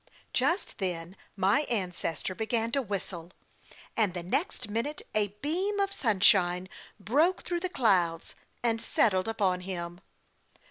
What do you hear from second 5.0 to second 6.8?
a beam of sunshine